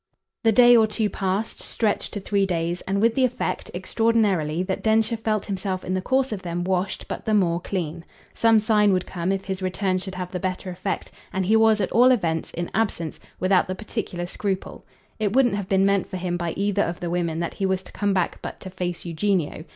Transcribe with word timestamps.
The 0.43 0.51
day 0.51 0.75
or 0.75 0.87
two 0.87 1.11
passed 1.11 1.61
stretched 1.61 2.11
to 2.13 2.19
three 2.19 2.47
days; 2.47 2.81
and 2.87 2.99
with 2.99 3.13
the 3.13 3.23
effect, 3.23 3.69
extraordinarily, 3.75 4.63
that 4.63 4.81
Densher 4.81 5.15
felt 5.15 5.45
himself 5.45 5.85
in 5.85 5.93
the 5.93 6.01
course 6.01 6.31
of 6.31 6.41
them 6.41 6.63
washed 6.63 7.07
but 7.07 7.23
the 7.25 7.35
more 7.35 7.59
clean. 7.61 8.03
Some 8.33 8.59
sign 8.59 8.93
would 8.93 9.05
come 9.05 9.31
if 9.31 9.45
his 9.45 9.61
return 9.61 9.99
should 9.99 10.15
have 10.15 10.31
the 10.31 10.39
better 10.39 10.71
effect; 10.71 11.11
and 11.31 11.45
he 11.45 11.55
was 11.55 11.79
at 11.79 11.91
all 11.91 12.09
events, 12.11 12.49
in 12.49 12.71
absence, 12.73 13.19
without 13.39 13.67
the 13.67 13.75
particular 13.75 14.25
scruple. 14.25 14.83
It 15.19 15.33
wouldn't 15.35 15.53
have 15.53 15.69
been 15.69 15.85
meant 15.85 16.09
for 16.09 16.17
him 16.17 16.35
by 16.35 16.53
either 16.57 16.81
of 16.81 16.99
the 16.99 17.11
women 17.11 17.39
that 17.41 17.53
he 17.53 17.67
was 17.67 17.83
to 17.83 17.91
come 17.91 18.11
back 18.11 18.39
but 18.41 18.59
to 18.61 18.71
face 18.71 19.05
Eugenio. 19.05 19.65